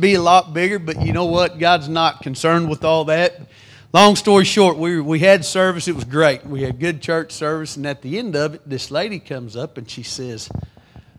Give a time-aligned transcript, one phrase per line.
[0.00, 1.58] be a lot bigger, but you know what?
[1.58, 3.40] God's not concerned with all that.
[3.92, 5.88] Long story short, we, we had service.
[5.88, 6.46] It was great.
[6.46, 7.76] We had good church service.
[7.76, 10.48] And at the end of it, this lady comes up and she says,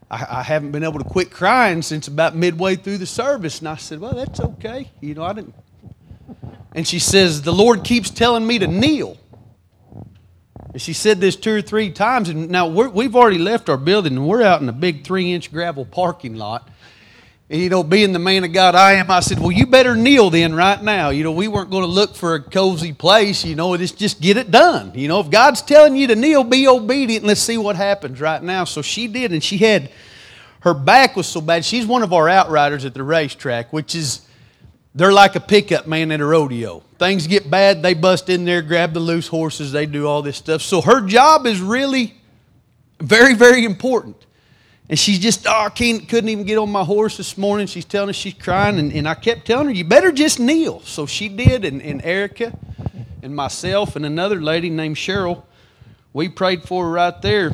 [0.10, 3.60] I, I haven't been able to quit crying since about midway through the service.
[3.60, 4.90] And I said, Well, that's okay.
[5.02, 5.56] You know, I didn't.
[6.74, 9.18] And she says, The Lord keeps telling me to kneel.
[10.72, 12.30] And she said this two or three times.
[12.30, 15.34] And now we have already left our building and we're out in a big three
[15.34, 16.70] inch gravel parking lot.
[17.52, 20.30] You know, being the man of God I am, I said, Well, you better kneel
[20.30, 21.10] then right now.
[21.10, 23.44] You know, we weren't going to look for a cozy place.
[23.44, 24.94] You know, just, just get it done.
[24.96, 27.24] You know, if God's telling you to kneel, be obedient.
[27.24, 28.64] and Let's see what happens right now.
[28.64, 29.34] So she did.
[29.34, 29.92] And she had,
[30.62, 31.66] her back was so bad.
[31.66, 34.22] She's one of our outriders at the racetrack, which is,
[34.96, 36.84] they're like a pickup man at a rodeo.
[37.00, 40.38] Things get bad, they bust in there, grab the loose horses, they do all this
[40.38, 40.62] stuff.
[40.62, 42.14] So her job is really
[43.00, 44.26] very, very important.
[44.92, 47.66] And she just, oh, I can't, couldn't even get on my horse this morning.
[47.66, 48.78] She's telling us she's crying.
[48.78, 50.82] And, and I kept telling her, you better just kneel.
[50.82, 51.64] So she did.
[51.64, 52.52] And, and Erica
[53.24, 55.44] and myself and another lady named Cheryl,
[56.12, 57.54] we prayed for her right there.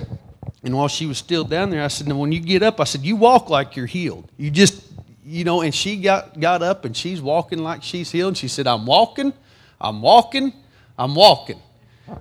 [0.63, 2.85] And while she was still down there, I said, now when you get up, I
[2.85, 4.27] said, you walk like you're healed.
[4.35, 4.83] You just,
[5.23, 8.29] you know, and she got, got up and she's walking like she's healed.
[8.29, 9.31] And she said, I'm walking,
[9.79, 10.53] I'm walking,
[10.97, 11.61] I'm walking.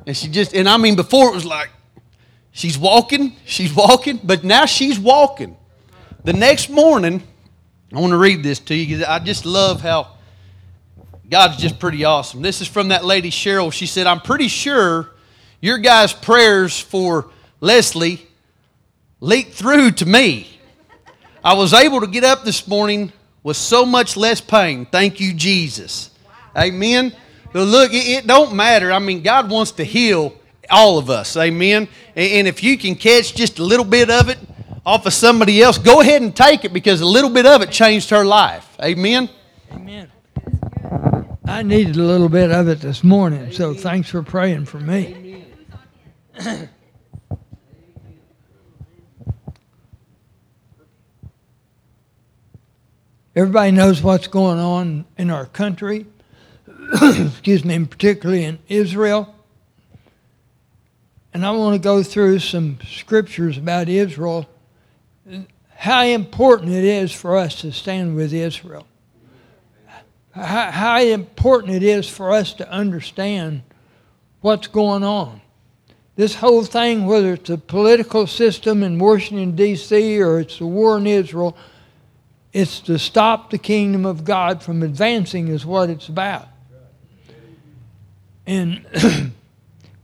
[0.07, 1.71] And she just, and I mean, before it was like,
[2.57, 5.59] She's walking, she's walking, but now she's walking.
[6.25, 7.23] The next morning,
[7.93, 10.13] I want to read this to you because I just love how
[11.31, 12.41] God's just pretty awesome.
[12.41, 13.71] This is from that lady Cheryl.
[13.71, 15.11] She said, I'm pretty sure
[15.61, 17.29] your guys' prayers for
[17.61, 18.27] Leslie
[19.21, 20.49] leaked through to me.
[21.45, 23.13] I was able to get up this morning
[23.43, 24.87] with so much less pain.
[24.87, 26.09] Thank you, Jesus.
[26.57, 27.13] Amen.
[27.53, 28.91] But look, it, it don't matter.
[28.91, 30.33] I mean, God wants to heal
[30.71, 31.37] all of us.
[31.37, 31.89] Amen.
[32.15, 34.39] And if you can catch just a little bit of it
[34.85, 37.71] off of somebody else, go ahead and take it because a little bit of it
[37.71, 38.67] changed her life.
[38.83, 39.29] Amen.
[39.73, 40.11] Amen.
[41.45, 45.45] I needed a little bit of it this morning, so thanks for praying for me.
[53.37, 56.07] Everybody knows what's going on in our country,
[57.03, 59.36] excuse me, and particularly in Israel.
[61.37, 64.49] And I want to go through some scriptures about Israel,
[65.69, 68.87] how important it is for us to stand with Israel.
[70.31, 73.65] How, how important it is for us to understand
[74.41, 75.43] what's going on.
[76.15, 80.97] This whole thing, whether it's the political system in Washington, D.C., or it's the war
[80.97, 81.55] in Israel,
[82.55, 86.49] it's to stop the kingdom of God from advancing, is what it's about.
[88.47, 88.87] And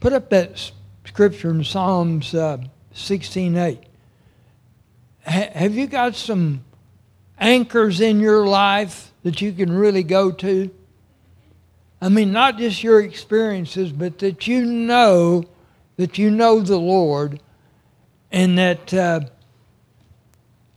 [0.01, 0.73] put up that
[1.13, 2.57] scripture in Psalms uh,
[2.95, 3.81] 16:8.
[5.27, 6.65] Ha- have you got some
[7.39, 10.71] anchors in your life that you can really go to?
[12.01, 15.45] I mean, not just your experiences, but that you know
[15.99, 17.41] that you know the Lord
[18.31, 19.21] and that uh,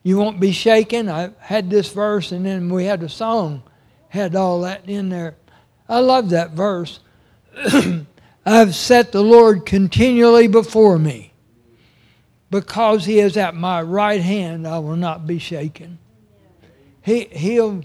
[0.03, 1.07] you won't be shaken.
[1.07, 3.63] I had this verse, and then we had a song,
[4.09, 5.37] had all that in there.
[5.87, 6.99] I love that verse.
[8.45, 11.31] I've set the Lord continually before me.
[12.51, 15.97] Because he is at my right hand, I will not be shaken.
[17.01, 17.83] He, he'll,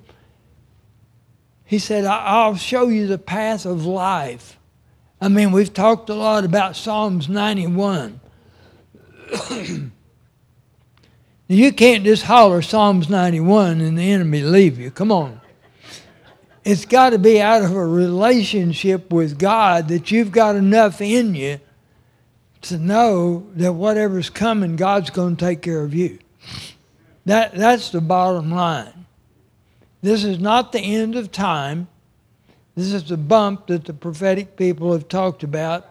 [1.64, 4.58] he said, I'll show you the path of life.
[5.20, 8.20] I mean, we've talked a lot about Psalms 91.
[11.48, 14.90] you can't just holler Psalms 91 and the enemy leave you.
[14.90, 15.40] Come on.
[16.64, 21.34] It's got to be out of a relationship with God that you've got enough in
[21.34, 21.58] you
[22.62, 26.18] to know that whatever's coming, God's going to take care of you.
[27.24, 29.06] That, that's the bottom line.
[30.02, 31.88] This is not the end of time.
[32.74, 35.88] This is the bump that the prophetic people have talked about,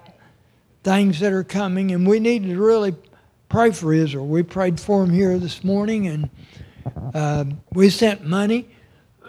[0.84, 2.96] things that are coming, and we need to really
[3.48, 4.28] pray for Israel.
[4.28, 6.30] We prayed for them here this morning, and
[7.14, 8.70] uh, we sent money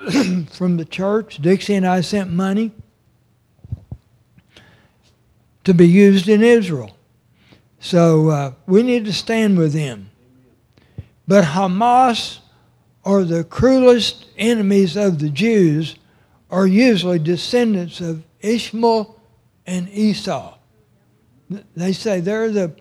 [0.51, 1.39] from the church.
[1.39, 2.73] Dixie and I sent money
[5.65, 6.97] to be used in Israel.
[7.81, 10.11] So uh, we need to stand with them.
[11.27, 12.39] But Hamas
[13.05, 15.97] or the cruelest enemies of the Jews
[16.51, 19.21] are usually descendants of Ishmael
[19.67, 20.57] and Esau.
[21.77, 22.75] They say they're the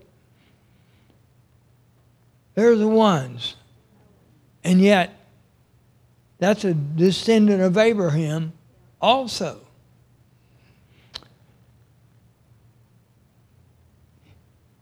[2.55, 3.55] they're the ones.
[4.63, 5.18] And yet
[6.39, 8.53] that's a descendant of Abraham
[9.01, 9.61] also.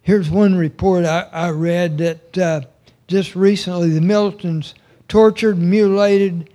[0.01, 2.61] Here's one report I, I read that uh,
[3.07, 4.73] just recently the militants
[5.09, 6.49] tortured, mutilated,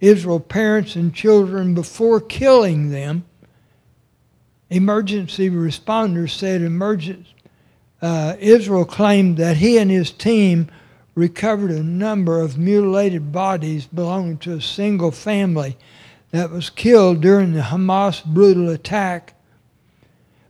[0.00, 3.24] Israel parents and children before killing them.
[4.68, 6.62] Emergency responders said
[8.02, 10.68] uh, Israel claimed that he and his team
[11.20, 15.76] recovered a number of mutilated bodies belonging to a single family
[16.30, 19.34] that was killed during the Hamas brutal attack.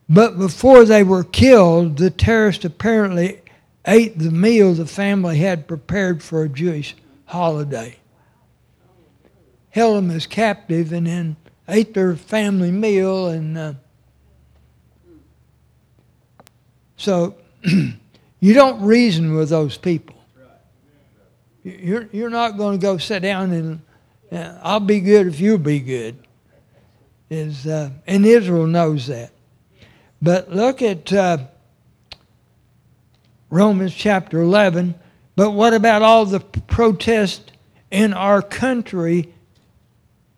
[0.08, 3.40] But before they were killed, the terrorists apparently
[3.84, 6.94] ate the meal the family had prepared for a Jewish
[7.26, 7.96] holiday.
[9.70, 11.36] Held them as captive and then
[11.68, 13.72] ate their family meal and uh,
[16.96, 17.34] so
[17.64, 20.19] you don't reason with those people.
[21.62, 23.80] You're, you're not going to go sit down and
[24.32, 26.16] uh, I'll be good if you'll be good.
[27.28, 29.30] Is uh, and Israel knows that.
[30.22, 31.38] But look at uh,
[33.50, 34.94] Romans chapter 11.
[35.36, 37.52] But what about all the protests
[37.90, 39.32] in our country,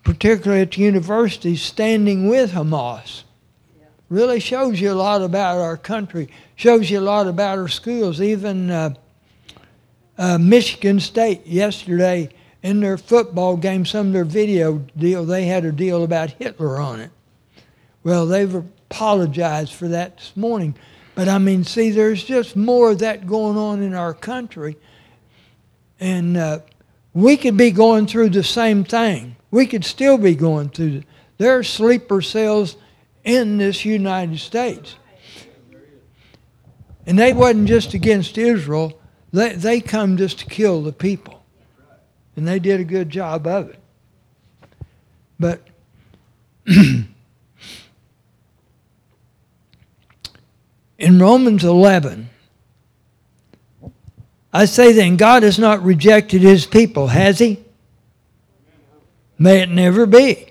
[0.05, 3.23] particularly at the universities, standing with Hamas?
[4.09, 8.21] Really shows you a lot about our country, shows you a lot about our schools.
[8.21, 8.71] Even
[10.19, 12.29] uh, Michigan State yesterday
[12.62, 16.79] in their football game, some of their video deal, they had a deal about Hitler
[16.79, 17.11] on it.
[18.05, 20.76] Well, they've apologized for that this morning.
[21.14, 24.76] But I mean, see, there's just more of that going on in our country.
[26.00, 26.61] And uh,
[27.14, 29.37] we could be going through the same thing.
[29.50, 31.03] We could still be going through.
[31.38, 32.76] There are sleeper cells
[33.25, 34.97] in this United States.
[37.06, 38.99] And they wasn't just against Israel.
[39.32, 41.43] They, they come just to kill the people.
[42.37, 43.79] And they did a good job of it.
[45.38, 45.67] But
[46.67, 47.08] in
[51.19, 52.31] Romans 11,
[54.52, 57.58] I say then, God has not rejected his people, has he?
[59.38, 60.46] May it never be.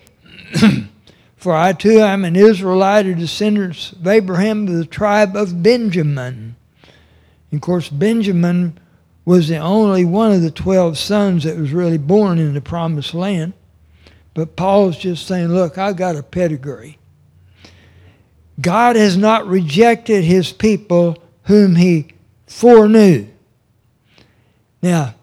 [1.37, 6.55] For I too am an Israelite, a descendant of Abraham of the tribe of Benjamin.
[7.51, 8.79] Of course, Benjamin
[9.25, 13.13] was the only one of the 12 sons that was really born in the promised
[13.13, 13.53] land.
[14.33, 16.97] But Paul's just saying, look, I've got a pedigree.
[18.59, 22.13] God has not rejected his people whom he
[22.47, 23.27] foreknew.
[24.81, 25.15] Now,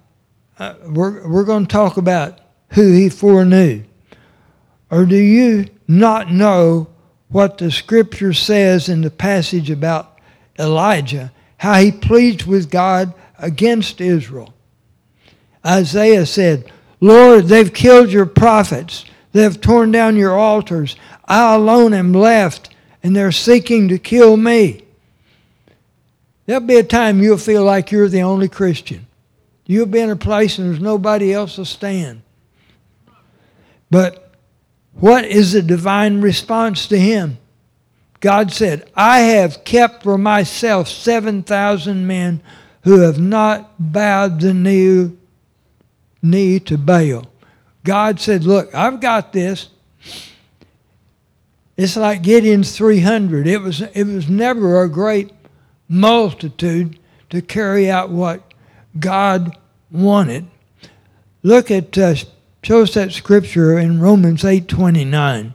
[0.58, 2.38] uh, we're, we're going to talk about
[2.70, 3.84] who he foreknew.
[4.90, 6.88] Or do you not know
[7.28, 10.18] what the scripture says in the passage about
[10.58, 14.54] Elijah, how he pleads with God against Israel?
[15.64, 19.04] Isaiah said, Lord, they've killed your prophets.
[19.32, 20.96] They've torn down your altars.
[21.26, 24.84] I alone am left, and they're seeking to kill me.
[26.46, 29.06] There'll be a time you'll feel like you're the only Christian.
[29.66, 32.22] You'll be in a place and there's nobody else to stand.
[33.90, 34.32] But
[34.94, 37.36] what is the divine response to him?
[38.20, 42.40] God said, I have kept for myself 7,000 men
[42.82, 45.12] who have not bowed the knee,
[46.22, 47.26] knee to Baal.
[47.84, 49.68] God said, Look, I've got this.
[51.76, 53.46] It's like Gideon's 300.
[53.46, 55.30] It was, it was never a great
[55.88, 56.98] multitude
[57.30, 58.42] to carry out what
[58.98, 59.56] God
[59.90, 60.46] wanted.
[61.42, 62.14] Look at, uh,
[62.62, 65.54] show us that scripture in Romans 8.29.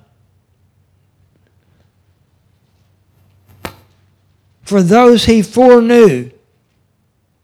[4.74, 6.32] For those he foreknew,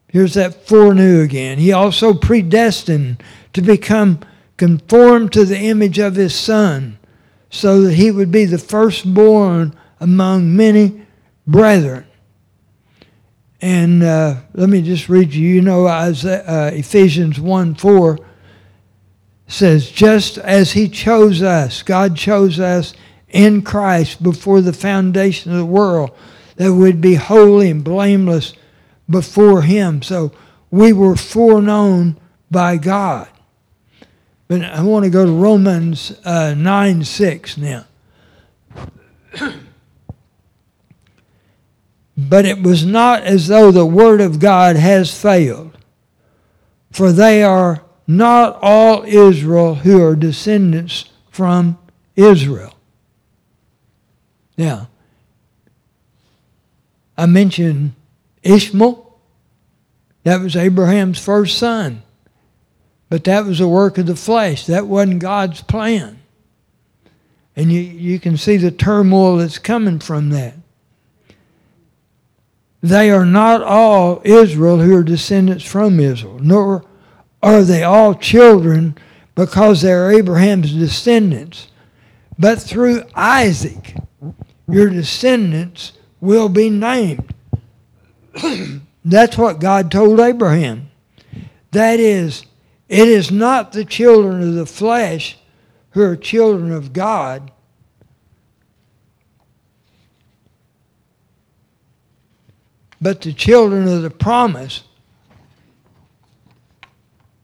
[0.08, 3.22] here's that foreknew again, he also predestined
[3.54, 4.22] to become
[4.58, 6.98] conformed to the image of his son
[7.52, 11.06] so that he would be the firstborn among many
[11.46, 12.08] brethren.
[13.62, 15.48] And uh, let me just read you.
[15.48, 18.18] You know, Isaiah, uh, Ephesians 1 4
[19.46, 22.96] says, Just as he chose us, God chose us
[23.28, 26.10] in Christ before the foundation of the world,
[26.60, 28.54] that we'd be holy and blameless
[29.10, 30.02] before him.
[30.02, 30.34] So
[30.70, 32.20] we were foreknown
[32.52, 33.30] by God.
[34.50, 37.86] But I want to go to Romans uh, 9 6 now.
[42.18, 45.78] but it was not as though the word of God has failed,
[46.92, 51.78] for they are not all Israel who are descendants from
[52.18, 52.74] Israel.
[54.58, 54.89] Now,
[57.20, 57.96] I mentioned
[58.44, 59.20] Ishmael.
[60.24, 62.02] That was Abraham's first son.
[63.10, 64.66] But that was a work of the flesh.
[64.68, 66.22] That wasn't God's plan.
[67.58, 70.54] And you, you can see the turmoil that's coming from that.
[72.82, 76.86] They are not all Israel who are descendants from Israel, nor
[77.44, 78.98] are they all children,
[79.36, 81.68] because they are Abraham's descendants,
[82.38, 83.96] but through Isaac
[84.70, 87.34] your descendants will be named.
[89.06, 90.90] That's what God told Abraham.
[91.72, 92.46] That is,
[92.88, 95.38] it is not the children of the flesh
[95.92, 97.52] who are children of God.
[103.02, 104.84] But the children of the promise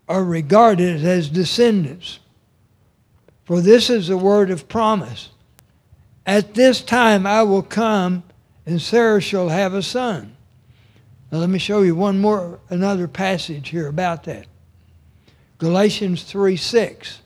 [0.07, 2.19] are regarded as descendants.
[3.45, 5.29] For this is the word of promise.
[6.25, 8.23] At this time I will come,
[8.65, 10.35] and Sarah shall have a son.
[11.31, 14.47] Now let me show you one more, another passage here about that.
[15.57, 17.21] Galatians 3 6.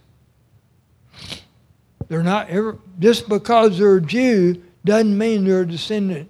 [2.07, 6.29] They're not ever, just because they're a Jew doesn't mean they're a descendant.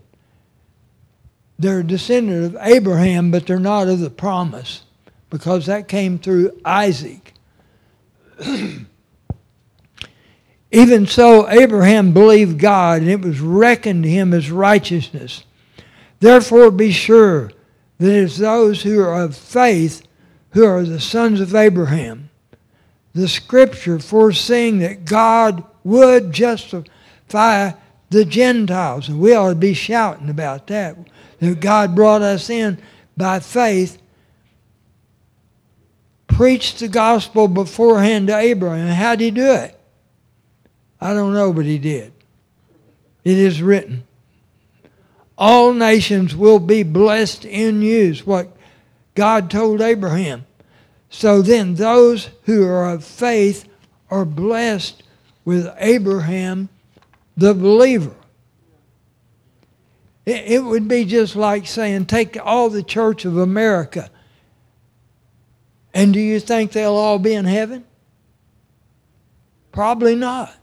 [1.58, 4.84] They're a descendant of Abraham, but they're not of the promise
[5.30, 7.34] because that came through Isaac.
[10.71, 15.43] Even so, Abraham believed God, and it was reckoned to him as righteousness.
[16.19, 17.51] Therefore, be sure
[17.97, 20.03] that it is those who are of faith
[20.51, 22.29] who are the sons of Abraham.
[23.13, 27.71] The scripture foreseeing that God would justify
[28.09, 29.09] the Gentiles.
[29.09, 30.97] And we ought to be shouting about that.
[31.39, 32.79] That God brought us in
[33.17, 33.99] by faith
[36.27, 38.88] preached the gospel beforehand to Abraham.
[38.88, 39.78] How did he do it?
[41.01, 42.12] I don't know, but he did.
[43.24, 44.03] It is written.
[45.38, 48.56] All nations will be blessed in you, is what
[49.15, 50.46] God told Abraham.
[51.10, 53.68] So then, those who are of faith
[54.12, 55.03] are blessed
[55.46, 56.70] with Abraham,
[57.38, 58.15] the believer.
[60.25, 64.12] It would be just like saying, take all the church of America
[65.94, 67.84] and do you think they'll all be in heaven?
[69.72, 70.56] Probably not.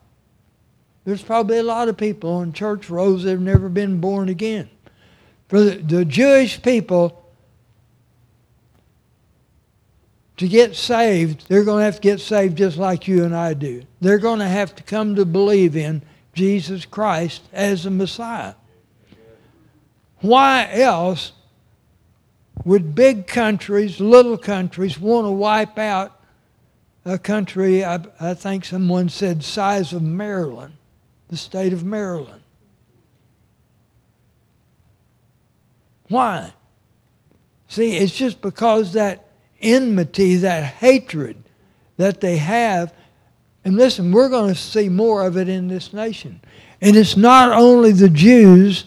[1.06, 4.68] There's probably a lot of people on church rows that have never been born again.
[5.46, 7.24] For the, the Jewish people,
[10.36, 13.54] to get saved, they're going to have to get saved just like you and I
[13.54, 13.84] do.
[14.00, 16.02] They're going to have to come to believe in
[16.34, 18.54] Jesus Christ as the Messiah.
[20.20, 21.30] Why else
[22.64, 26.20] would big countries, little countries, want to wipe out
[27.04, 30.75] a country, I, I think someone said, size of Maryland,
[31.28, 32.42] the state of Maryland?
[36.08, 36.52] Why?
[37.68, 39.28] See, it's just because that
[39.60, 41.42] enmity, that hatred
[41.96, 42.94] that they have.
[43.64, 46.40] And listen, we're going to see more of it in this nation.
[46.80, 48.84] And it's not only the Jews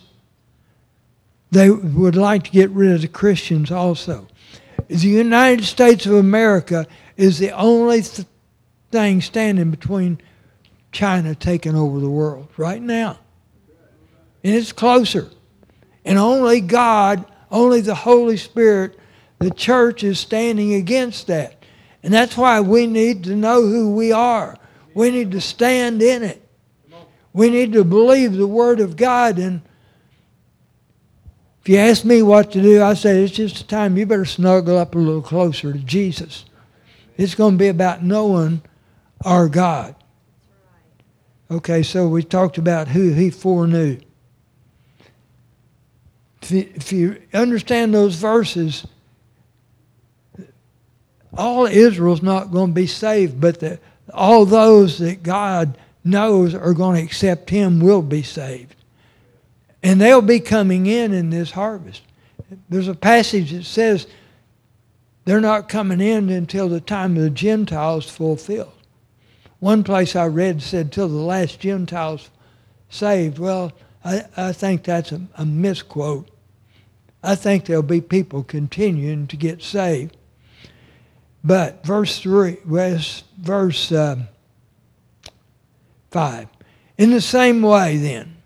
[1.52, 4.28] they would like to get rid of the Christians also.
[4.88, 6.86] The United States of America
[7.18, 8.28] is the only th-
[8.92, 10.22] thing standing between
[10.92, 13.20] China taking over the world right now.
[14.44, 15.30] And it's closer.
[16.06, 18.98] And only God, only the Holy Spirit,
[19.40, 21.64] the church is standing against that.
[22.02, 24.58] And that's why we need to know who we are.
[24.94, 26.46] We need to stand in it.
[27.34, 29.62] We need to believe the Word of God and
[31.62, 34.26] if you ask me what to do, I say it's just a time you better
[34.26, 36.46] snuggle up a little closer to Jesus.
[37.18, 38.62] It's going to be about knowing
[39.26, 39.96] our God.
[41.52, 43.98] Okay, so we talked about who he foreknew.
[46.44, 48.86] If you, understand those verses,
[51.36, 53.80] all Israel's not going to be saved, but the,
[54.14, 58.76] all those that God knows are going to accept him will be saved.
[59.82, 62.04] And they'll be coming in in this harvest.
[62.70, 64.08] There's a passage that says
[65.26, 68.79] they're not coming in until the time of the Gentiles fulfilled.
[69.60, 72.30] One place I read said, till the last Gentiles
[72.90, 73.40] saved.
[73.40, 73.74] Well,
[74.04, 76.30] I, I think that's a, a misquote.
[77.22, 80.16] I think there'll be people continuing to get saved.
[81.44, 84.18] But verse 3, verse uh,
[86.12, 86.48] 5.
[86.98, 88.38] In the same way, then,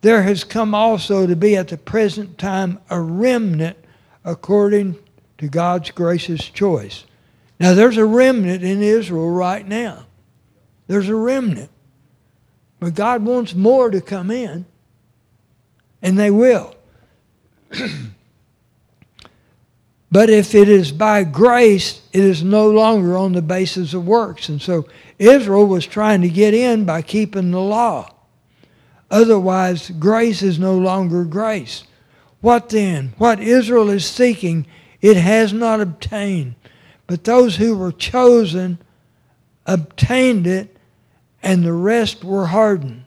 [0.00, 3.76] there has come also to be at the present time a remnant
[4.24, 4.96] according
[5.38, 7.04] to God's gracious choice.
[7.58, 10.06] Now, there's a remnant in Israel right now.
[10.90, 11.70] There's a remnant.
[12.80, 14.66] But God wants more to come in,
[16.02, 16.74] and they will.
[20.10, 24.48] but if it is by grace, it is no longer on the basis of works.
[24.48, 28.12] And so Israel was trying to get in by keeping the law.
[29.12, 31.84] Otherwise, grace is no longer grace.
[32.40, 33.12] What then?
[33.16, 34.66] What Israel is seeking,
[35.00, 36.56] it has not obtained.
[37.06, 38.78] But those who were chosen
[39.66, 40.78] obtained it,
[41.42, 43.04] and the rest were hardened.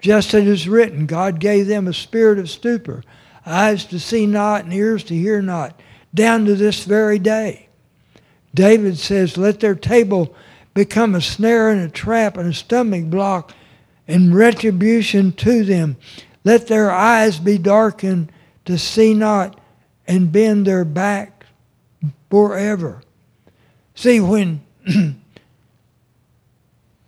[0.00, 3.02] Just as it is written, God gave them a spirit of stupor,
[3.46, 5.80] eyes to see not, and ears to hear not,
[6.14, 7.68] down to this very day.
[8.54, 10.34] David says, Let their table
[10.74, 13.54] become a snare and a trap and a stumbling block
[14.06, 15.96] and retribution to them.
[16.44, 18.30] Let their eyes be darkened
[18.66, 19.58] to see not
[20.06, 21.46] and bend their back
[22.30, 23.02] forever.
[23.94, 24.60] See, when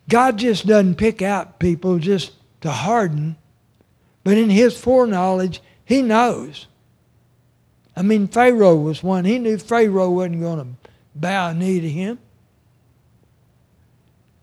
[0.08, 3.36] God just doesn't pick out people just to harden,
[4.24, 6.66] but in his foreknowledge, he knows.
[7.96, 9.24] I mean, Pharaoh was one.
[9.24, 12.18] He knew Pharaoh wasn't going to bow a knee to him.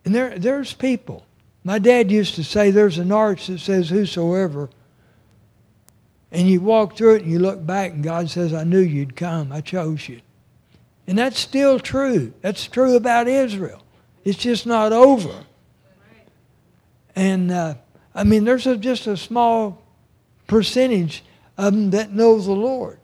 [0.06, 1.26] And there, there's people.
[1.64, 4.70] My dad used to say there's an arch that says whosoever.
[6.32, 9.16] And you walk through it and you look back and God says, I knew you'd
[9.16, 9.52] come.
[9.52, 10.22] I chose you.
[11.08, 12.34] And that's still true.
[12.42, 13.84] That's true about Israel.
[14.24, 15.46] It's just not over.
[17.16, 17.76] And uh,
[18.16, 19.82] I mean, there's a, just a small
[20.48, 21.24] percentage
[21.58, 23.00] of them that know the Lord.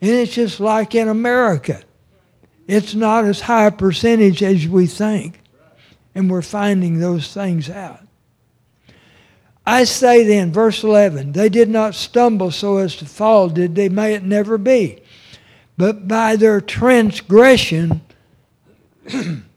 [0.00, 1.82] And it's just like in America.
[2.66, 5.40] It's not as high a percentage as we think.
[6.14, 8.00] And we're finding those things out.
[9.66, 13.88] I say then, verse 11, they did not stumble so as to fall, did they?
[13.88, 15.02] May it never be.
[15.76, 18.00] But by their transgression,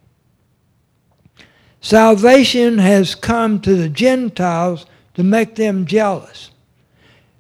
[1.84, 6.50] salvation has come to the Gentiles to make them jealous.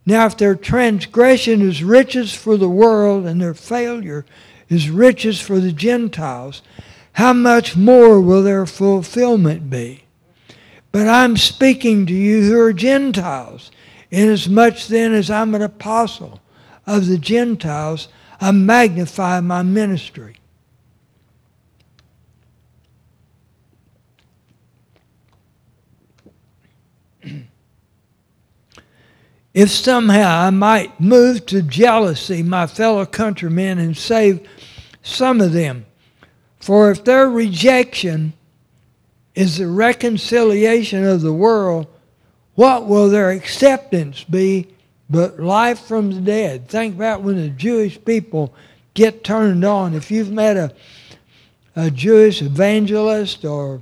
[0.05, 4.25] Now, if their transgression is riches for the world and their failure
[4.67, 6.61] is riches for the Gentiles,
[7.13, 10.03] how much more will their fulfillment be?
[10.91, 13.71] But I'm speaking to you who are Gentiles,
[14.11, 16.41] inasmuch then as I'm an apostle
[16.85, 18.09] of the Gentiles,
[18.41, 20.35] I magnify my ministry.
[29.53, 34.47] If somehow I might move to jealousy my fellow countrymen and save
[35.03, 35.85] some of them.
[36.59, 38.33] For if their rejection
[39.35, 41.87] is the reconciliation of the world,
[42.55, 44.67] what will their acceptance be
[45.09, 46.67] but life from the dead?
[46.67, 48.53] Think about when the Jewish people
[48.93, 49.93] get turned on.
[49.93, 50.73] If you've met a,
[51.75, 53.81] a Jewish evangelist or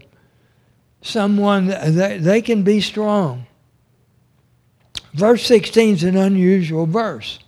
[1.02, 3.46] someone, they, they can be strong.
[5.14, 7.40] Verse 16 is an unusual verse.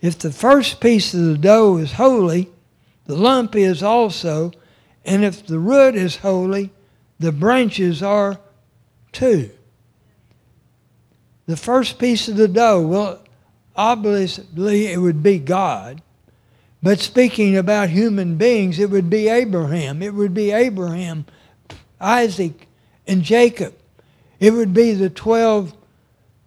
[0.00, 2.50] If the first piece of the dough is holy,
[3.06, 4.52] the lump is also,
[5.04, 6.70] and if the root is holy,
[7.18, 8.40] the branches are
[9.12, 9.50] too.
[11.46, 13.24] The first piece of the dough, well,
[13.76, 16.02] obviously it would be God.
[16.82, 20.02] But speaking about human beings, it would be Abraham.
[20.02, 21.26] It would be Abraham,
[22.00, 22.66] Isaac,
[23.06, 23.74] and Jacob.
[24.40, 25.74] It would be the 12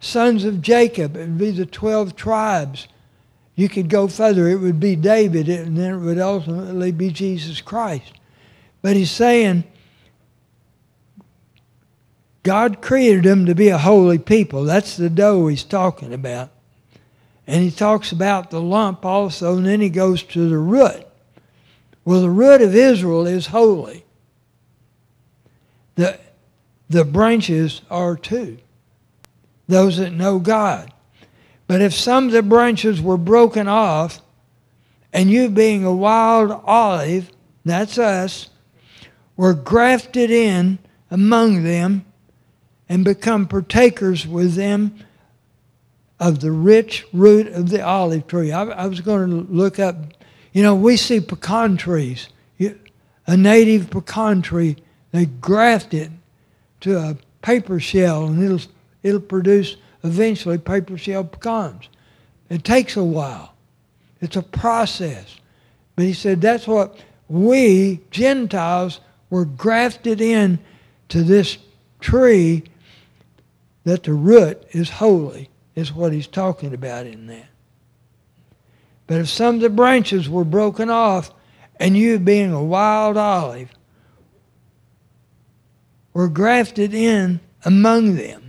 [0.05, 1.15] sons of Jacob.
[1.15, 2.87] It would be the 12 tribes.
[3.55, 4.47] You could go further.
[4.47, 8.13] It would be David, and then it would ultimately be Jesus Christ.
[8.81, 9.63] But he's saying
[12.43, 14.63] God created them to be a holy people.
[14.63, 16.51] That's the dough he's talking about.
[17.47, 21.05] And he talks about the lump also, and then he goes to the root.
[22.03, 24.03] Well, the root of Israel is holy.
[25.95, 26.19] The,
[26.89, 28.57] the branches are too
[29.67, 30.91] those that know God.
[31.67, 34.21] But if some of the branches were broken off,
[35.11, 37.31] and you being a wild olive,
[37.63, 38.49] that's us,
[39.37, 40.77] were grafted in
[41.09, 42.05] among them
[42.89, 44.93] and become partakers with them
[46.19, 48.51] of the rich root of the olive tree.
[48.51, 49.95] I, I was going to look up,
[50.53, 52.29] you know, we see pecan trees.
[53.27, 54.75] A native pecan tree,
[55.11, 56.11] they graft it
[56.81, 58.61] to a paper shell and it'll
[59.05, 61.89] it'll produce eventually paper shell pecans.
[62.49, 63.53] It takes a while.
[64.19, 65.35] It's a process.
[65.95, 66.97] But he said that's what
[67.29, 70.57] we, Gentiles, were grafted in
[71.09, 71.59] to this
[71.99, 72.63] tree
[73.83, 77.47] that the root is holy, is what he's talking about in that.
[79.05, 81.31] But if some of the branches were broken off,
[81.79, 83.69] and you being a wild olive
[86.13, 88.44] were grafted in among them,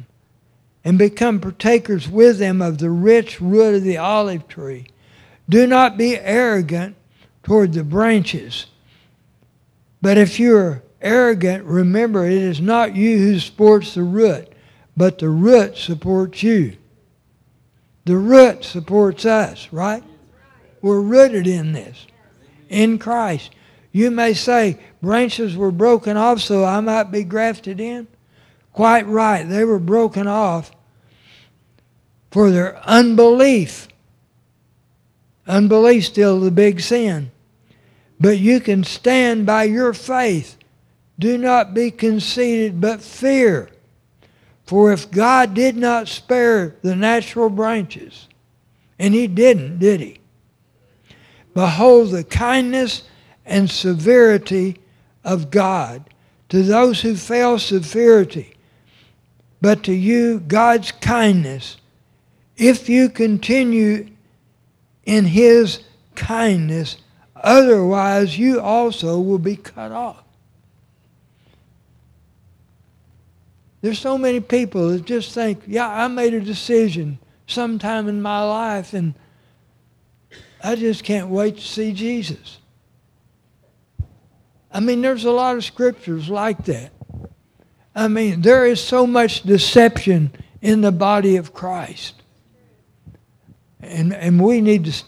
[0.86, 4.86] and become partakers with them of the rich root of the olive tree.
[5.48, 6.94] Do not be arrogant
[7.42, 8.66] toward the branches.
[10.00, 14.52] But if you're arrogant, remember it is not you who supports the root,
[14.96, 16.76] but the root supports you.
[18.04, 20.04] The root supports us, right?
[20.82, 22.06] We're rooted in this,
[22.68, 23.50] in Christ.
[23.90, 28.06] You may say, branches were broken off so I might be grafted in.
[28.72, 29.42] Quite right.
[29.42, 30.70] They were broken off
[32.36, 33.88] for their unbelief.
[35.46, 37.30] Unbelief still the big sin.
[38.20, 40.58] But you can stand by your faith.
[41.18, 43.70] Do not be conceited, but fear.
[44.66, 48.28] For if God did not spare the natural branches,
[48.98, 50.20] and he didn't, did he?
[51.54, 53.04] Behold the kindness
[53.46, 54.76] and severity
[55.24, 56.10] of God.
[56.50, 58.56] To those who fail, severity.
[59.62, 61.78] But to you, God's kindness.
[62.56, 64.08] If you continue
[65.04, 65.80] in his
[66.14, 66.96] kindness,
[67.34, 70.22] otherwise you also will be cut off.
[73.82, 78.42] There's so many people that just think, yeah, I made a decision sometime in my
[78.42, 79.14] life and
[80.64, 82.58] I just can't wait to see Jesus.
[84.72, 86.90] I mean, there's a lot of scriptures like that.
[87.94, 92.22] I mean, there is so much deception in the body of Christ.
[93.86, 95.04] And, and we need to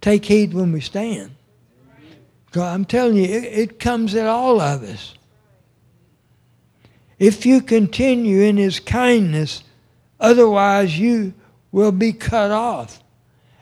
[0.00, 1.34] take heed when we stand.
[2.56, 5.14] I'm telling you, it, it comes at all of us.
[7.18, 9.64] If you continue in his kindness,
[10.20, 11.34] otherwise you
[11.72, 13.02] will be cut off.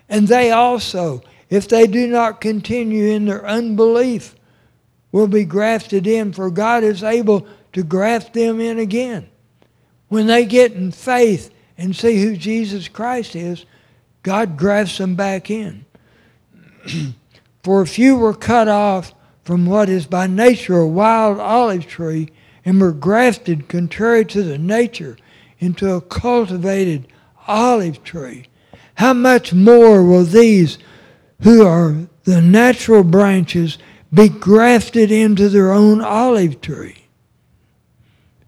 [0.08, 4.34] And they also, if they do not continue in their unbelief,
[5.10, 9.28] will be grafted in, for God is able to graft them in again.
[10.08, 13.64] When they get in faith and see who Jesus Christ is,
[14.22, 15.84] God grafts them back in.
[17.62, 22.28] for if you were cut off from what is by nature a wild olive tree
[22.64, 25.16] and were grafted contrary to the nature
[25.58, 27.06] into a cultivated
[27.46, 28.46] olive tree,
[28.94, 30.78] how much more will these
[31.42, 33.78] who are the natural branches
[34.12, 37.06] be grafted into their own olive tree.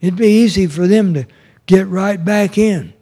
[0.00, 1.26] It'd be easy for them to
[1.66, 2.92] get right back in.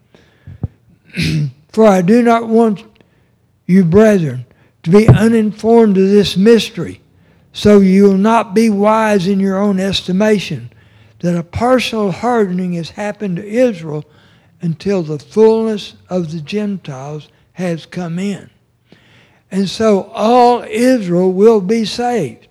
[1.73, 2.85] for I do not want
[3.67, 4.45] you, brethren,
[4.83, 7.01] to be uninformed of this mystery,
[7.53, 10.71] so you will not be wise in your own estimation,
[11.21, 14.05] that a partial hardening has happened to Israel
[14.61, 18.51] until the fullness of the Gentiles has come in.
[19.51, 22.49] And so all Israel will be saved.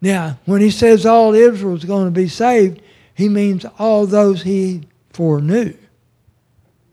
[0.00, 2.82] Now, when he says all Israel is going to be saved,
[3.14, 4.82] he means all those he
[5.12, 5.74] foreknew.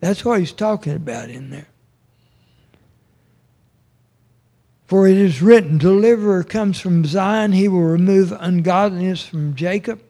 [0.02, 1.68] That's what he's talking about in there.
[4.88, 10.02] For it is written, Deliverer comes from Zion, he will remove ungodliness from Jacob.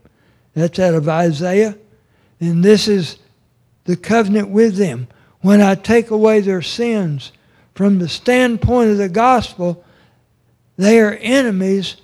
[0.55, 1.77] That's out of Isaiah.
[2.39, 3.19] And this is
[3.83, 5.07] the covenant with them.
[5.41, 7.31] When I take away their sins,
[7.75, 9.83] from the standpoint of the gospel,
[10.77, 11.97] they are enemies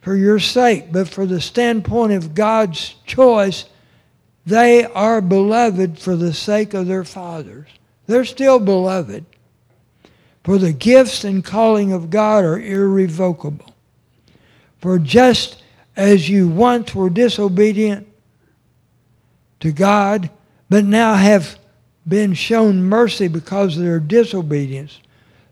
[0.00, 3.66] for your sake, but for the standpoint of God's choice,
[4.48, 7.68] they are beloved for the sake of their fathers.
[8.06, 9.24] They're still beloved.
[10.44, 13.74] For the gifts and calling of God are irrevocable.
[14.78, 15.62] For just
[15.96, 18.06] as you once were disobedient
[19.60, 20.30] to God,
[20.70, 21.58] but now have
[22.06, 25.00] been shown mercy because of their disobedience,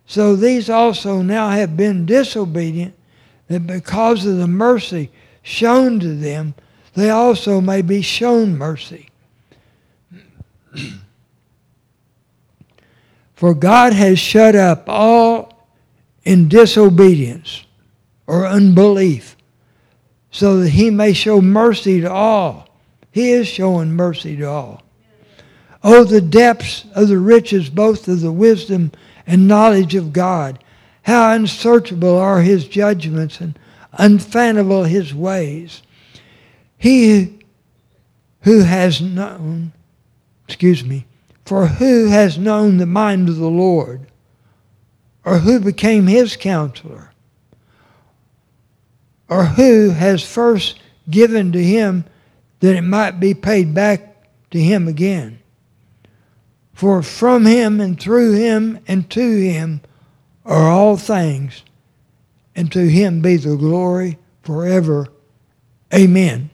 [0.07, 2.95] so these also now have been disobedient
[3.49, 5.11] that because of the mercy
[5.43, 6.55] shown to them,
[6.97, 9.11] they also may be shown mercy.
[13.35, 15.69] For God has shut up all
[16.25, 17.65] in disobedience
[18.27, 19.37] or unbelief,
[20.31, 22.69] so that he may show mercy to all.
[23.13, 24.83] He is showing mercy to all.
[25.85, 28.91] Oh, the depths of the riches, both of the wisdom
[29.27, 30.65] and knowledge of God.
[31.03, 33.59] How unsearchable are his judgments and
[33.93, 35.83] unfathomable his ways.
[36.87, 37.41] He
[38.43, 39.73] who has known,
[40.47, 41.05] excuse me,
[41.45, 44.07] for who has known the mind of the Lord,
[45.25, 47.13] or who became his counselor,
[49.29, 50.79] or who has first
[51.11, 52.05] given to him
[52.61, 55.41] that it might be paid back to him again.
[56.73, 59.81] For from him and through him and to him
[60.45, 61.65] are all things,
[62.55, 65.09] and to him be the glory forever.
[65.93, 66.51] Amen.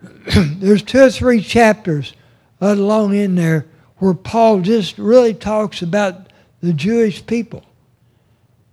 [0.34, 2.12] There's two or three chapters
[2.60, 3.66] along in there
[3.98, 6.28] where Paul just really talks about
[6.60, 7.64] the Jewish people.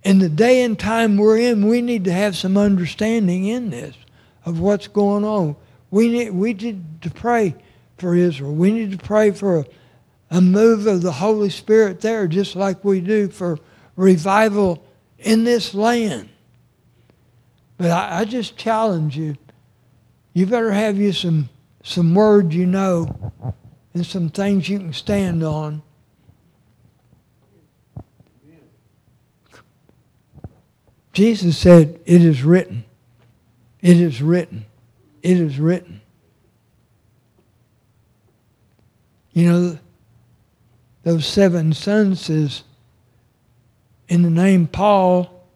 [0.04, 3.96] In the day and time we're in, we need to have some understanding in this
[4.44, 5.56] of what's going on.
[5.90, 7.56] We need, we need to pray
[7.98, 8.54] for Israel.
[8.54, 9.66] We need to pray for a,
[10.30, 13.58] a move of the Holy Spirit there, just like we do for
[13.96, 14.84] revival
[15.18, 16.28] in this land.
[17.78, 19.36] But I, I just challenge you.
[20.36, 21.48] You better have you some
[21.82, 23.32] some words you know
[23.94, 25.80] and some things you can stand on.
[31.14, 32.84] Jesus said, It is written.
[33.80, 34.66] It is written.
[35.22, 36.02] It is written.
[39.32, 39.78] You know,
[41.02, 42.62] those seven sons says,
[44.06, 45.46] in the name Paul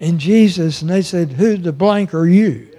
[0.00, 2.71] and Jesus, and they said, Who the blank are you?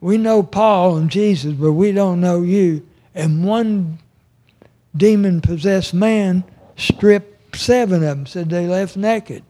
[0.00, 2.86] We know Paul and Jesus, but we don't know you.
[3.14, 3.98] And one
[4.96, 6.44] demon possessed man
[6.76, 9.42] stripped seven of them, said they left naked.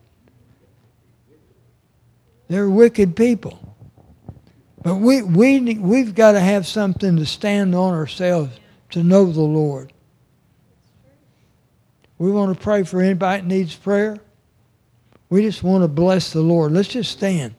[2.47, 3.59] They're wicked people.
[4.83, 8.59] But we, we, we've got to have something to stand on ourselves
[8.89, 9.93] to know the Lord.
[12.17, 14.17] We want to pray for anybody that needs prayer.
[15.29, 16.73] We just want to bless the Lord.
[16.73, 17.55] Let's just stand.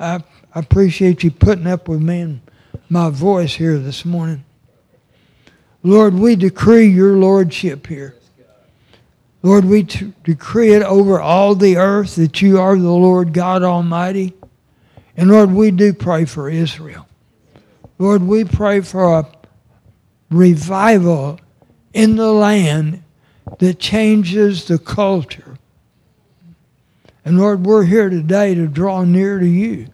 [0.00, 0.24] I,
[0.54, 2.40] I appreciate you putting up with me and
[2.88, 4.44] my voice here this morning.
[5.82, 8.14] Lord, we decree your lordship here.
[9.42, 13.62] Lord, we t- decree it over all the earth that you are the Lord God
[13.62, 14.32] Almighty.
[15.16, 17.06] And Lord, we do pray for Israel.
[17.98, 19.28] Lord, we pray for a
[20.30, 21.40] revival
[21.92, 23.02] in the land
[23.58, 25.58] that changes the culture.
[27.24, 29.88] And Lord, we're here today to draw near to you.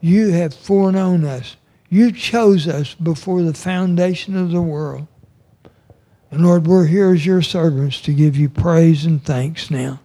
[0.00, 1.56] You have foreknown us.
[1.88, 5.06] You chose us before the foundation of the world.
[6.30, 10.00] And Lord, we're here as your servants to give you praise and thanks now.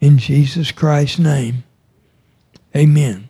[0.00, 1.64] In Jesus Christ's name,
[2.76, 3.28] amen.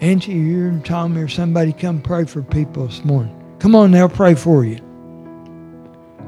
[0.00, 3.32] Angie, you and Tommy or somebody come pray for people this morning.
[3.60, 4.78] Come on they'll pray for you.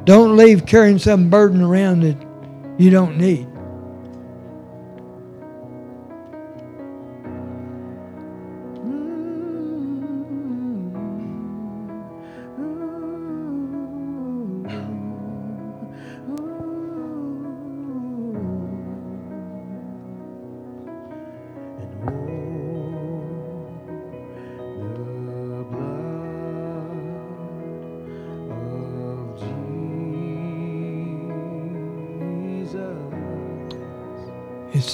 [0.04, 2.16] Don't leave carrying some burden around that
[2.78, 3.47] you don't need.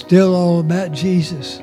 [0.04, 1.62] Still all about Jesus.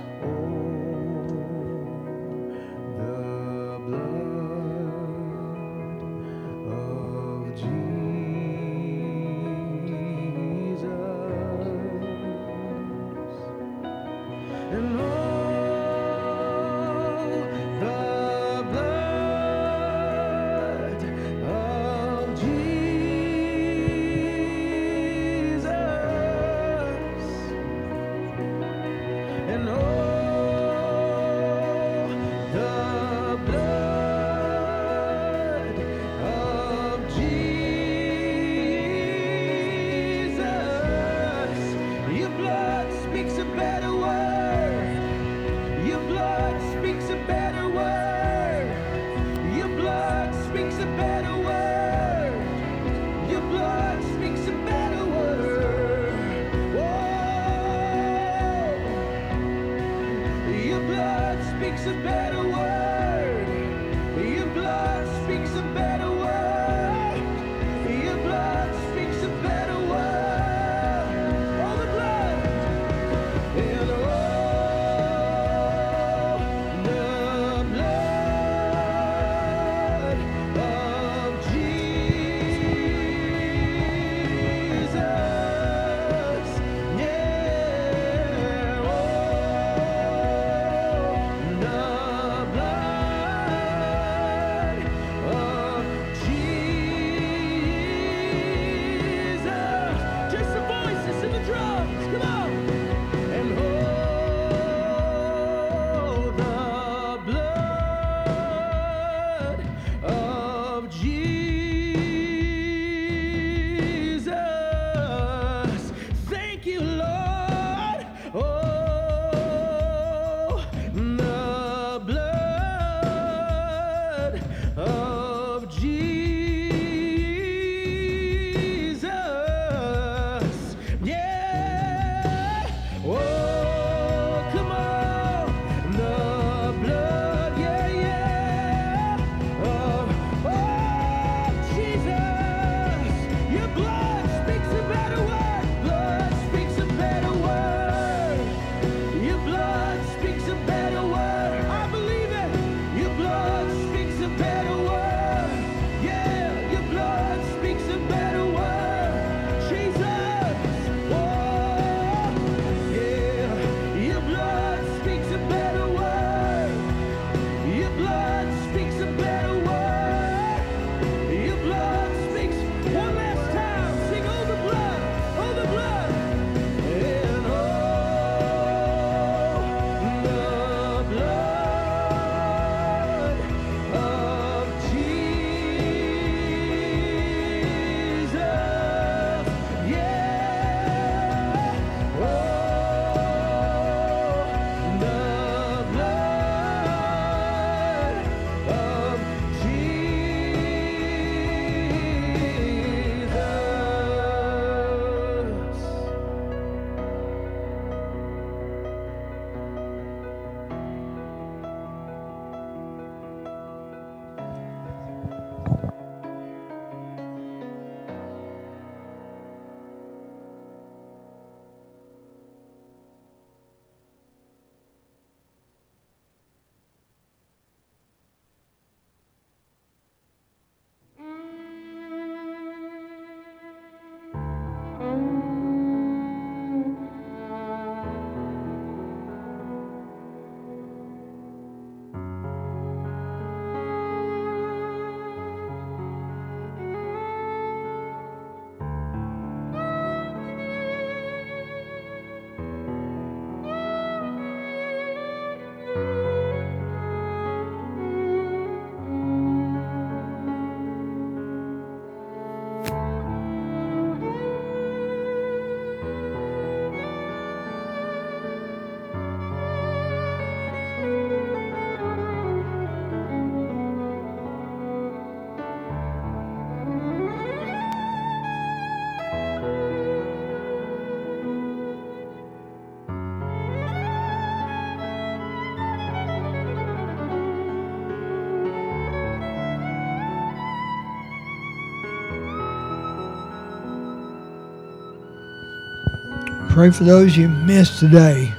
[296.71, 298.49] Pray for those you missed today.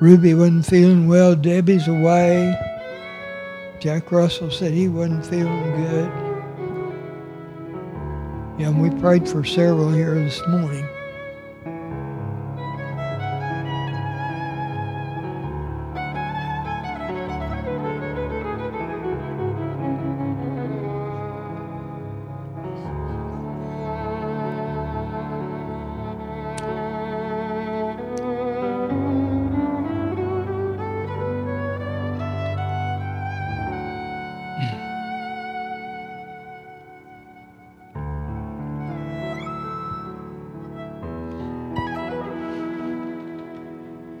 [0.00, 1.34] Ruby wasn't feeling well.
[1.34, 2.54] Debbie's away.
[3.80, 6.12] Jack Russell said he wasn't feeling good.
[8.58, 10.86] Yeah, and we prayed for several here this morning.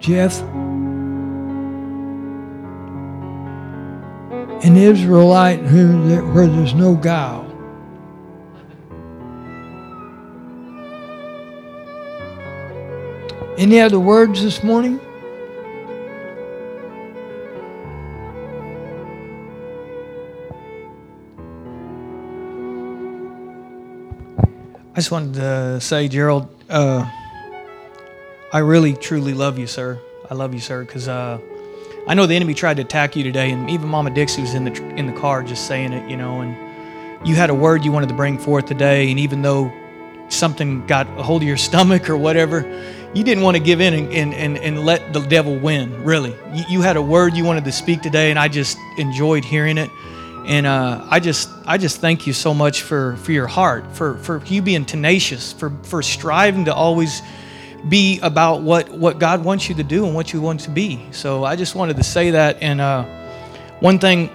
[0.02, 0.40] Jeff,
[4.64, 7.48] an Israelite who where there's no guile.
[13.56, 14.98] Any other words this morning?
[24.94, 27.08] I just wanted to say, Jerald, uh,
[28.54, 29.98] I really truly love you, sir.
[30.28, 31.40] I love you, sir, because uh,
[32.06, 34.64] I know the enemy tried to attack you today, and even Mama Dixie was in
[34.64, 36.42] the in the car just saying it, you know.
[36.42, 39.72] And you had a word you wanted to bring forth today, and even though
[40.28, 42.60] something got a hold of your stomach or whatever,
[43.14, 46.04] you didn't want to give in and, and, and, and let the devil win.
[46.04, 49.46] Really, you, you had a word you wanted to speak today, and I just enjoyed
[49.46, 49.90] hearing it.
[50.44, 54.18] And uh, I just I just thank you so much for for your heart, for
[54.18, 57.22] for you being tenacious, for for striving to always
[57.88, 61.04] be about what what God wants you to do and what you want to be.
[61.10, 62.58] So I just wanted to say that.
[62.62, 63.04] And uh,
[63.80, 64.30] one thing,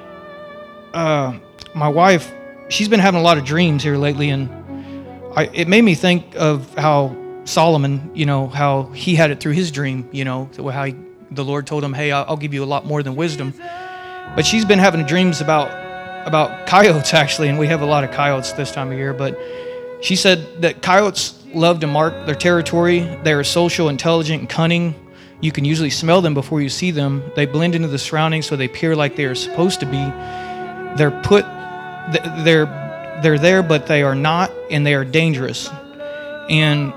[0.94, 1.38] uh,
[1.74, 2.32] my wife,
[2.70, 4.50] she's been having a lot of dreams here lately, and
[5.36, 9.54] I, it made me think of how Solomon, you know, how he had it through
[9.54, 10.96] his dream, you know, how he,
[11.32, 13.54] the Lord told him, "Hey, I'll, give you a lot more than wisdom."
[14.36, 15.72] But she's been having dreams about
[16.28, 19.14] about coyotes actually, and we have a lot of coyotes this time of year.
[19.14, 19.40] But
[20.02, 23.00] she said that coyotes love to mark their territory.
[23.24, 24.96] They are social, intelligent, and cunning.
[25.42, 27.24] You can usually smell them before you see them.
[27.36, 30.04] They blend into the surroundings, so they appear like they are supposed to be.
[30.98, 31.46] They're put,
[32.44, 32.66] they're
[33.22, 35.70] they're there, but they are not, and they are dangerous.
[36.50, 36.94] And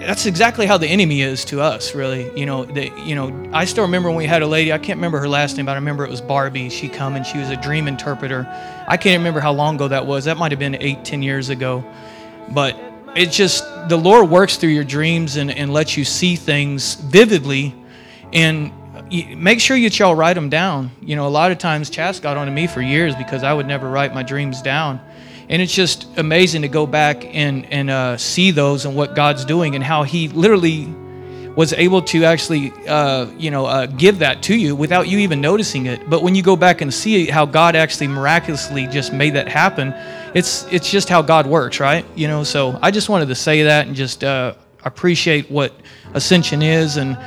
[0.00, 2.30] that's exactly how the enemy is to us, really.
[2.38, 4.72] You know, the, you know, I still remember when we had a lady.
[4.72, 6.70] I can't remember her last name, but I remember it was Barbie.
[6.70, 8.46] She come and she was a dream interpreter.
[8.88, 10.24] I can't remember how long ago that was.
[10.24, 11.84] That might have been eight, ten years ago.
[12.50, 12.76] But
[13.16, 17.74] it's just the Lord works through your dreams and, and lets you see things vividly,
[18.32, 18.72] and
[19.36, 20.90] make sure you y'all write them down.
[21.00, 23.52] You know, a lot of times Chas got on to me for years because I
[23.52, 25.00] would never write my dreams down
[25.52, 29.44] and it's just amazing to go back and and uh, see those and what God's
[29.44, 30.86] doing and how He literally
[31.54, 35.42] was able to actually uh, you know uh, give that to you without you even
[35.42, 36.08] noticing it.
[36.08, 39.92] But when you go back and see how God actually miraculously just made that happen,
[40.34, 42.04] it's it's just how God works, right?
[42.14, 42.44] You know.
[42.44, 44.54] So I just wanted to say that and just uh,
[44.84, 45.72] appreciate what
[46.14, 47.18] Ascension is and.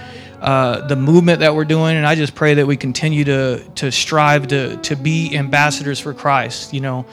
[0.42, 3.92] Uh, the movement that we're doing, and I just pray that we continue to to
[3.92, 6.72] strive to to be ambassadors for Christ.
[6.72, 7.06] You know,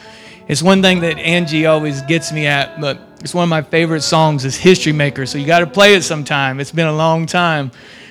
[0.49, 4.03] it's one thing that Angie always gets me at, but it's one of my favorite
[4.03, 5.25] songs is History Maker.
[5.25, 6.61] So you got to play it sometime.
[6.61, 7.71] It's been a long time.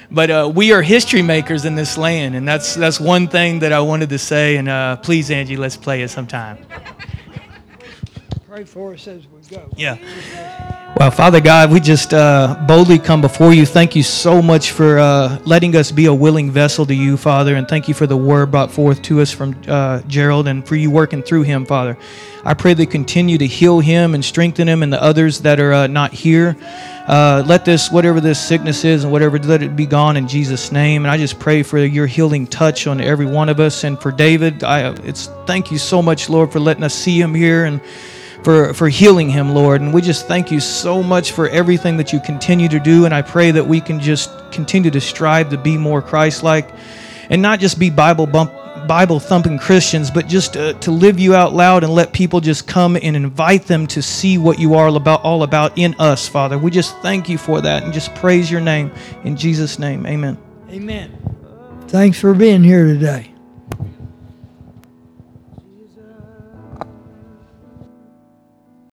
[0.09, 3.71] But uh, we are history makers in this land, and that's that's one thing that
[3.71, 4.57] I wanted to say.
[4.57, 6.65] And uh, please, Angie, let's play it sometime.
[8.52, 9.70] Pray for us as we go.
[9.78, 9.95] Yeah.
[10.97, 13.66] Well, Father God, we just uh, boldly come before you.
[13.66, 17.56] Thank you so much for uh, letting us be a willing vessel to you, Father,
[17.56, 20.76] and thank you for the word brought forth to us from uh, Jerald and for
[20.76, 21.97] you working through him, Father.
[22.43, 25.72] I pray that continue to heal him and strengthen him and the others that are
[25.72, 26.58] uh, not here.
[27.08, 30.74] Uh, let this, whatever this sickness is and whatever, let it be gone in Jesus'
[30.74, 31.06] name.
[31.06, 33.86] And I just pray for your healing touch on every one of us.
[33.86, 37.34] And for David, I, it's thank you so much, Lord, for letting us see him
[37.34, 37.80] here and
[38.43, 39.81] for, for healing him, Lord.
[39.81, 43.05] And we just thank you so much for everything that you continue to do.
[43.05, 46.69] And I pray that we can just continue to strive to be more Christ like
[47.29, 48.51] and not just be Bible bump.
[48.87, 52.67] Bible thumping Christians, but just to, to live you out loud and let people just
[52.67, 56.57] come and invite them to see what you are about, all about in us, Father.
[56.57, 58.91] We just thank you for that and just praise your name.
[59.23, 60.37] In Jesus' name, amen.
[60.69, 61.85] Amen.
[61.89, 63.30] Thanks for being here today.